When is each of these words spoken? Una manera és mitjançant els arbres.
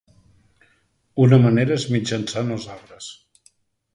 Una 1.25 1.39
manera 1.43 1.77
és 1.81 1.85
mitjançant 1.95 2.51
els 2.57 2.67
arbres. 2.79 3.13